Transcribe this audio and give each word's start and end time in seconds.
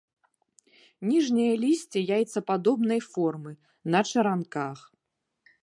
Ніжняе 1.09 1.51
лісце 1.65 1.99
яйцападобнай 2.17 3.01
формы, 3.11 3.51
на 3.97 4.03
чаранках. 4.09 4.77